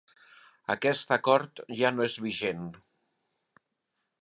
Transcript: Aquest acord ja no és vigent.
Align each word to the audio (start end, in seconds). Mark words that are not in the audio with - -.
Aquest 0.75 1.13
acord 1.17 1.61
ja 1.81 1.91
no 1.99 2.07
és 2.07 2.15
vigent. 2.29 2.65